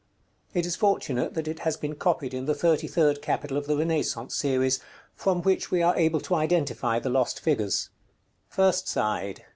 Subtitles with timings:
[0.55, 3.77] It is fortunate that it has been copied in the thirty third capital of the
[3.77, 4.79] Renaissance series,
[5.13, 7.91] from which we are able to identify the lost figures.
[8.51, 9.43] _First side.